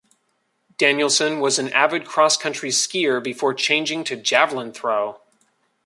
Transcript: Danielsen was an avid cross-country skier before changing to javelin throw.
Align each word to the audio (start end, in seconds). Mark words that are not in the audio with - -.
Danielsen 0.79 1.39
was 1.41 1.59
an 1.59 1.69
avid 1.73 2.05
cross-country 2.07 2.69
skier 2.69 3.23
before 3.23 3.53
changing 3.53 4.03
to 4.05 4.15
javelin 4.15 4.71
throw. 4.73 5.21